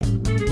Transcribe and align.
Thank 0.00 0.28
you 0.28 0.47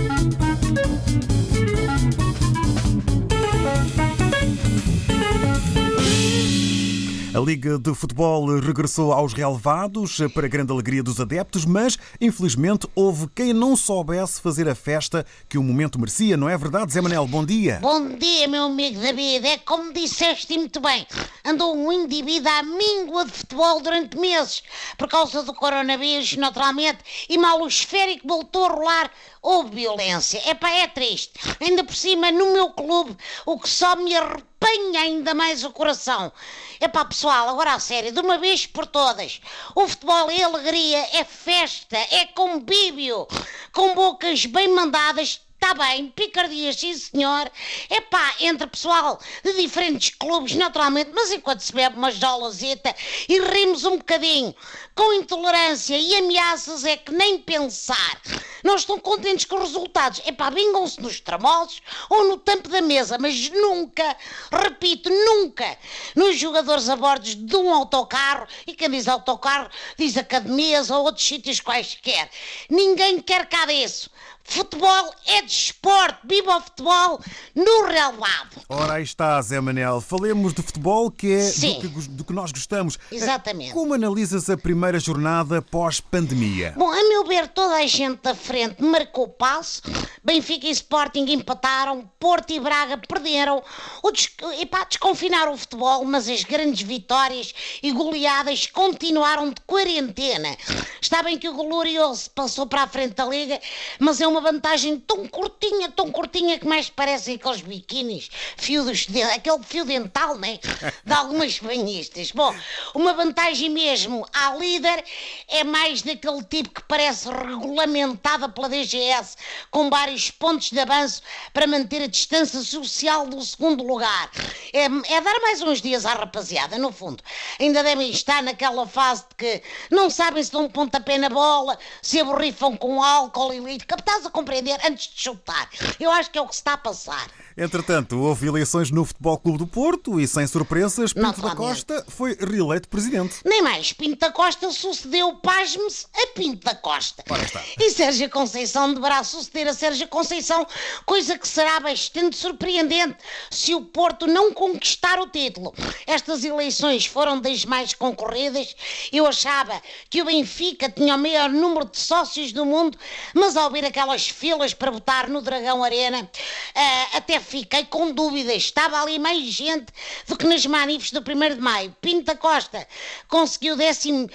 A 7.36 7.38
Liga 7.38 7.78
de 7.78 7.94
Futebol 7.94 8.58
regressou 8.60 9.12
aos 9.12 9.34
relevados 9.34 10.16
para 10.32 10.48
grande 10.48 10.72
alegria 10.72 11.02
dos 11.02 11.20
adeptos, 11.20 11.66
mas 11.66 11.98
infelizmente 12.18 12.88
houve 12.94 13.28
quem 13.34 13.52
não 13.52 13.76
soubesse 13.76 14.40
fazer 14.40 14.66
a 14.66 14.74
festa 14.74 15.26
que 15.46 15.58
o 15.58 15.62
momento 15.62 15.98
merecia, 15.98 16.34
não 16.34 16.48
é 16.48 16.56
verdade, 16.56 16.94
Zé 16.94 17.02
Manel? 17.02 17.26
Bom 17.26 17.44
dia. 17.44 17.78
Bom 17.82 18.16
dia, 18.16 18.48
meu 18.48 18.64
amigo 18.64 18.98
David. 18.98 19.46
É 19.46 19.58
como 19.58 19.92
disseste 19.92 20.56
muito 20.56 20.80
bem. 20.80 21.06
Andou 21.44 21.76
um 21.76 21.92
indivíduo 21.92 22.50
à 22.50 22.62
míngua 22.62 23.26
de 23.26 23.32
futebol 23.32 23.82
durante 23.82 24.18
meses 24.18 24.62
por 24.96 25.06
causa 25.06 25.42
do 25.42 25.52
coronavírus, 25.52 26.38
naturalmente, 26.38 27.00
e 27.28 27.36
mal 27.36 27.60
o 27.60 27.68
esférico 27.68 28.26
voltou 28.26 28.64
a 28.64 28.68
rolar 28.68 29.10
houve 29.46 29.76
violência. 29.76 30.42
Epá, 30.50 30.70
é 30.70 30.88
triste. 30.88 31.32
Ainda 31.60 31.84
por 31.84 31.94
cima, 31.94 32.32
no 32.32 32.52
meu 32.52 32.70
clube, 32.70 33.16
o 33.46 33.60
que 33.60 33.68
só 33.68 33.94
me 33.94 34.12
arrepanha 34.60 35.00
ainda 35.00 35.34
mais 35.34 35.64
o 35.64 35.70
coração. 35.70 36.32
Epá, 36.80 37.04
pessoal, 37.04 37.48
agora 37.48 37.74
a 37.74 37.78
sério, 37.78 38.12
de 38.12 38.20
uma 38.20 38.38
vez 38.38 38.66
por 38.66 38.86
todas, 38.86 39.40
o 39.74 39.86
futebol 39.86 40.30
é 40.30 40.42
alegria, 40.42 41.08
é 41.12 41.24
festa, 41.24 41.96
é 41.96 42.26
convívio, 42.26 43.26
com 43.72 43.94
bocas 43.94 44.46
bem 44.46 44.68
mandadas, 44.68 45.40
Está 45.58 45.72
bem, 45.72 46.10
picardias, 46.10 46.76
sim 46.76 46.94
senhor. 46.94 47.50
É 47.88 47.98
pá, 48.02 48.34
entre 48.40 48.66
pessoal 48.66 49.18
de 49.42 49.54
diferentes 49.54 50.10
clubes, 50.10 50.54
naturalmente, 50.54 51.10
mas 51.14 51.32
enquanto 51.32 51.60
se 51.60 51.72
bebe 51.72 51.96
uma 51.96 52.10
jolazeta 52.10 52.94
e 53.26 53.40
rimos 53.40 53.82
um 53.84 53.96
bocadinho, 53.96 54.54
com 54.94 55.14
intolerância 55.14 55.98
e 55.98 56.14
ameaças 56.16 56.84
é 56.84 56.98
que 56.98 57.10
nem 57.10 57.38
pensar. 57.38 58.20
Não 58.62 58.76
estão 58.76 58.98
contentes 58.98 59.44
com 59.44 59.56
os 59.56 59.64
resultados. 59.64 60.20
É 60.24 60.32
pá, 60.32 60.50
vingam-se 60.50 61.00
nos 61.00 61.20
tramosos 61.20 61.80
ou 62.08 62.28
no 62.28 62.36
tampo 62.36 62.68
da 62.68 62.80
mesa, 62.80 63.18
mas 63.18 63.50
nunca, 63.50 64.16
repito, 64.52 65.10
nunca, 65.10 65.76
nos 66.14 66.38
jogadores 66.38 66.88
a 66.88 66.96
bordo 66.96 67.24
de 67.24 67.56
um 67.56 67.72
autocarro, 67.72 68.46
e 68.66 68.74
quem 68.74 68.90
diz 68.90 69.08
autocarro 69.08 69.68
diz 69.98 70.16
academias 70.16 70.90
ou 70.90 71.04
outros 71.04 71.26
sítios 71.26 71.60
quaisquer. 71.60 72.28
Ninguém 72.70 73.20
quer 73.20 73.46
cá 73.46 73.66
disso. 73.66 74.10
Futebol 74.48 75.12
é 75.26 75.42
desporto, 75.42 76.18
viva 76.24 76.56
o 76.56 76.60
futebol 76.60 77.20
no 77.52 77.86
relevado. 77.86 78.62
Ora, 78.68 78.94
aí 78.94 79.02
está, 79.02 79.42
Zé 79.42 79.60
Manel. 79.60 80.00
Falemos 80.00 80.54
de 80.54 80.62
futebol, 80.62 81.10
que 81.10 81.32
é 81.32 81.50
do 81.50 81.80
que, 81.80 82.08
do 82.10 82.24
que, 82.24 82.32
nós 82.32 82.52
gostamos. 82.52 82.96
Exatamente. 83.10 83.72
Como 83.72 83.92
analisas 83.92 84.48
a 84.48 84.56
primeira 84.56 85.00
jornada 85.00 85.60
pós-pandemia? 85.60 86.74
Bom, 86.76 86.88
a 86.88 87.08
meu 87.08 87.26
ver, 87.26 87.48
toda 87.48 87.74
a 87.74 87.86
gente 87.86 88.20
da 88.22 88.36
frente 88.46 88.80
marcou 88.82 89.28
passo. 89.28 89.82
Benfica 90.26 90.66
e 90.66 90.72
Sporting 90.72 91.24
empataram, 91.28 92.10
Porto 92.18 92.52
e 92.52 92.58
Braga 92.58 92.98
perderam. 92.98 93.62
O 94.02 94.10
des... 94.10 94.28
Epá, 94.60 94.82
desconfinaram 94.82 95.52
o 95.52 95.56
futebol, 95.56 96.04
mas 96.04 96.28
as 96.28 96.42
grandes 96.42 96.82
vitórias 96.82 97.54
e 97.80 97.92
goleadas 97.92 98.66
continuaram 98.66 99.50
de 99.50 99.60
quarentena. 99.64 100.56
Está 101.00 101.22
bem 101.22 101.38
que 101.38 101.48
o 101.48 101.54
Glorioso 101.54 102.28
passou 102.30 102.66
para 102.66 102.82
a 102.82 102.86
frente 102.88 103.14
da 103.14 103.24
Liga, 103.24 103.60
mas 104.00 104.20
é 104.20 104.26
uma 104.26 104.40
vantagem 104.40 104.98
tão 104.98 105.28
curtinha, 105.28 105.92
tão 105.92 106.10
curtinha 106.10 106.58
que 106.58 106.66
mais 106.66 106.90
parecem 106.90 107.36
aqueles 107.36 107.60
biquínis, 107.60 108.28
fio 108.56 108.82
dos, 108.82 109.06
aquele 109.32 109.62
fio 109.62 109.84
dental, 109.84 110.36
né? 110.36 110.58
De 111.04 111.12
algumas 111.12 111.56
banhistas. 111.62 112.32
Bom, 112.32 112.52
uma 112.96 113.12
vantagem 113.14 113.70
mesmo 113.70 114.26
à 114.32 114.56
líder 114.56 115.04
é 115.46 115.62
mais 115.62 116.02
daquele 116.02 116.42
tipo 116.42 116.70
que 116.70 116.82
parece 116.88 117.28
regulamentada 117.28 118.48
pela 118.48 118.68
DGS, 118.68 119.36
com 119.70 119.88
vários 119.88 120.15
pontos 120.30 120.70
de 120.70 120.78
avanço 120.78 121.22
para 121.52 121.66
manter 121.66 122.02
a 122.02 122.06
distância 122.06 122.60
social 122.60 123.26
do 123.26 123.42
segundo 123.44 123.84
lugar. 123.84 124.30
É, 124.72 124.84
é 124.84 125.20
dar 125.20 125.40
mais 125.40 125.62
uns 125.62 125.80
dias 125.80 126.04
à 126.04 126.14
rapaziada, 126.14 126.78
no 126.78 126.92
fundo. 126.92 127.22
Ainda 127.60 127.82
devem 127.82 128.10
estar 128.10 128.42
naquela 128.42 128.86
fase 128.86 129.24
de 129.28 129.34
que 129.36 129.62
não 129.90 130.10
sabem 130.10 130.42
se 130.42 130.52
dão 130.52 130.64
um 130.64 130.68
pontapé 130.68 131.18
na 131.18 131.28
bola, 131.28 131.78
se 132.02 132.20
aborrifam 132.20 132.76
com 132.76 133.02
álcool 133.02 133.52
e 133.52 133.60
leite. 133.60 133.86
Estás 133.96 134.26
a 134.26 134.30
compreender 134.30 134.78
antes 134.84 135.08
de 135.08 135.20
chutar. 135.20 135.68
Eu 135.98 136.10
acho 136.10 136.30
que 136.30 136.38
é 136.38 136.40
o 136.40 136.46
que 136.46 136.54
se 136.54 136.60
está 136.60 136.74
a 136.74 136.78
passar. 136.78 137.26
Entretanto, 137.56 138.20
houve 138.20 138.46
eleições 138.46 138.90
no 138.90 139.02
Futebol 139.02 139.38
Clube 139.38 139.58
do 139.58 139.66
Porto 139.66 140.20
e, 140.20 140.28
sem 140.28 140.46
surpresas, 140.46 141.14
Pinto 141.14 141.40
da 141.40 141.56
Costa 141.56 142.04
foi 142.06 142.36
reeleito 142.38 142.86
presidente. 142.86 143.36
Nem 143.44 143.62
mais, 143.62 143.94
Pinto 143.94 144.18
da 144.18 144.30
Costa 144.30 144.70
sucedeu, 144.70 145.36
pasme-se, 145.36 146.06
a 146.14 146.26
Pinto 146.34 146.66
da 146.66 146.74
Costa. 146.74 147.24
Ora 147.30 147.42
está. 147.42 147.62
E 147.78 147.90
Sérgio 147.90 148.28
Conceição 148.28 148.92
deverá 148.92 149.24
suceder 149.24 149.68
a 149.68 149.74
Sérgio 149.74 150.06
Conceição, 150.08 150.66
coisa 151.06 151.38
que 151.38 151.48
será 151.48 151.80
bastante 151.80 152.36
surpreendente 152.36 153.16
se 153.50 153.74
o 153.74 153.80
Porto 153.80 154.26
não 154.26 154.52
conquistar 154.66 155.20
o 155.20 155.28
título. 155.28 155.72
Estas 156.06 156.44
eleições 156.44 157.06
foram 157.06 157.40
das 157.40 157.64
mais 157.64 157.94
concorridas. 157.94 158.74
Eu 159.12 159.26
achava 159.26 159.80
que 160.10 160.20
o 160.20 160.24
Benfica 160.24 160.90
tinha 160.90 161.14
o 161.14 161.18
maior 161.18 161.48
número 161.48 161.84
de 161.84 161.98
sócios 161.98 162.52
do 162.52 162.64
mundo, 162.64 162.98
mas 163.32 163.56
ao 163.56 163.70
ver 163.70 163.84
aquelas 163.84 164.28
filas 164.28 164.74
para 164.74 164.90
votar 164.90 165.28
no 165.28 165.40
Dragão 165.40 165.84
Arena, 165.84 166.22
uh, 166.22 167.16
até 167.16 167.38
fiquei 167.38 167.84
com 167.84 168.12
dúvidas. 168.12 168.56
Estava 168.56 169.00
ali 169.00 169.18
mais 169.18 169.44
gente 169.44 169.86
do 170.26 170.36
que 170.36 170.46
nas 170.46 170.66
manifes 170.66 171.12
do 171.12 171.20
1 171.20 171.54
de 171.54 171.60
Maio. 171.60 171.94
Pinta 172.00 172.34
Costa 172.34 172.86
conseguiu 173.28 173.76
décimo 173.76 174.28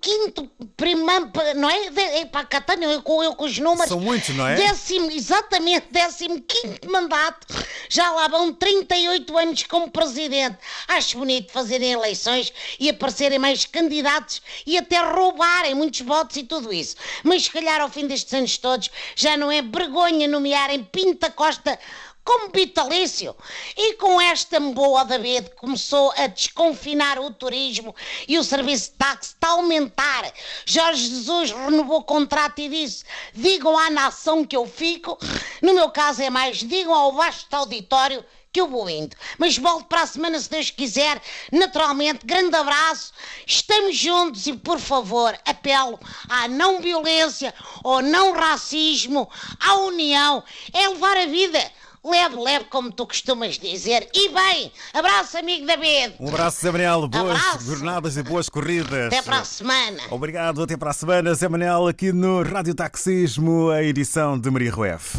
quinto 0.00 0.50
primeiro, 0.76 1.30
não 1.56 1.70
é? 1.70 1.86
é 2.20 2.24
para 2.26 2.44
Catânia, 2.46 2.86
eu, 2.86 3.02
com, 3.02 3.22
eu 3.22 3.34
com 3.34 3.44
os 3.44 3.58
números. 3.58 3.88
São 3.88 4.00
muitos, 4.00 4.34
não 4.34 4.46
é? 4.46 4.56
Décimo, 4.56 5.10
exatamente, 5.10 5.86
décimo 5.90 6.40
quinto 6.42 6.90
mandato. 6.90 7.46
Já 7.92 8.10
lá 8.10 8.26
vão 8.26 8.54
38 8.54 9.36
anos 9.36 9.62
como 9.64 9.90
presidente. 9.90 10.56
Acho 10.88 11.18
bonito 11.18 11.52
fazerem 11.52 11.92
eleições 11.92 12.50
e 12.80 12.88
aparecerem 12.88 13.38
mais 13.38 13.66
candidatos 13.66 14.40
e 14.66 14.78
até 14.78 14.96
roubarem 14.96 15.74
muitos 15.74 16.00
votos 16.00 16.38
e 16.38 16.42
tudo 16.42 16.72
isso. 16.72 16.96
Mas 17.22 17.44
se 17.44 17.50
calhar 17.50 17.82
ao 17.82 17.90
fim 17.90 18.06
destes 18.06 18.32
anos 18.32 18.56
todos 18.56 18.90
já 19.14 19.36
não 19.36 19.52
é 19.52 19.60
vergonha 19.60 20.26
nomearem 20.26 20.82
Pinta 20.84 21.30
Costa 21.30 21.78
como 22.24 22.50
vitalício. 22.50 23.36
E 23.76 23.94
com 23.94 24.20
esta 24.20 24.58
boa 24.60 25.04
David 25.04 25.50
começou 25.56 26.12
a 26.16 26.26
desconfinar 26.26 27.18
o 27.18 27.30
turismo 27.32 27.94
e 28.28 28.38
o 28.38 28.44
serviço 28.44 28.90
de 28.90 28.96
táxi 28.96 29.34
está 29.34 29.48
a 29.48 29.52
aumentar. 29.52 30.32
Jorge 30.64 31.08
Jesus 31.08 31.50
renovou 31.50 31.98
o 31.98 32.04
contrato 32.04 32.60
e 32.60 32.68
disse: 32.68 33.04
digam 33.32 33.76
à 33.76 33.90
nação 33.90 34.44
que 34.44 34.56
eu 34.56 34.66
fico. 34.66 35.18
No 35.60 35.74
meu 35.74 35.90
caso 35.90 36.22
é 36.22 36.30
mais, 36.30 36.58
digam 36.58 36.94
ao 36.94 37.12
vasto 37.12 37.52
auditório 37.54 38.24
que 38.52 38.60
eu 38.60 38.68
vou 38.68 38.88
indo. 38.88 39.16
Mas 39.38 39.56
volto 39.56 39.86
para 39.86 40.02
a 40.02 40.06
semana, 40.06 40.38
se 40.38 40.50
Deus 40.50 40.70
quiser. 40.70 41.20
Naturalmente, 41.50 42.26
grande 42.26 42.54
abraço. 42.54 43.12
Estamos 43.46 43.96
juntos 43.96 44.46
e, 44.46 44.52
por 44.52 44.78
favor, 44.78 45.36
apelo 45.46 45.98
à 46.28 46.46
não 46.48 46.80
violência, 46.80 47.54
ao 47.82 48.02
não 48.02 48.32
racismo, 48.32 49.28
à 49.58 49.76
união. 49.76 50.44
É 50.74 50.86
levar 50.86 51.16
a 51.16 51.26
vida 51.26 51.72
leve, 52.04 52.36
leve, 52.36 52.64
como 52.66 52.90
tu 52.92 53.06
costumas 53.06 53.58
dizer. 53.58 54.08
E 54.14 54.28
bem, 54.28 54.72
abraço, 54.92 55.38
amigo 55.38 55.66
David. 55.66 56.14
Um 56.18 56.28
abraço, 56.28 56.60
Zé 56.60 56.70
Manel. 56.70 57.08
Boas 57.08 57.40
abraço. 57.40 57.64
jornadas 57.64 58.16
e 58.16 58.22
boas 58.22 58.48
corridas. 58.48 59.06
Até 59.06 59.22
para 59.22 59.38
a 59.38 59.44
semana. 59.44 60.02
Obrigado, 60.10 60.62
até 60.62 60.76
para 60.76 60.90
a 60.90 60.94
semana, 60.94 61.34
Zé 61.34 61.48
Manel, 61.48 61.86
aqui 61.86 62.12
no 62.12 62.42
Rádio 62.42 62.74
Taxismo, 62.74 63.70
a 63.70 63.82
edição 63.82 64.38
de 64.38 64.50
Maria 64.50 64.72
Rueff. 64.72 65.16